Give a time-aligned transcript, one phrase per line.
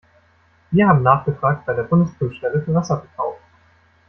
[0.71, 3.35] Wir haben nachgefragt bei der Bundesprüfstelle für Wasserverkauf.